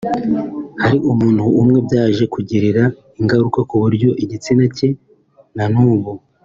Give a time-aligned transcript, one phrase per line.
[0.81, 2.83] Hari umuntu umwe byaje kugirira
[3.19, 4.89] ingaruka kuburyo igitsina cye
[5.55, 6.11] na n’ubu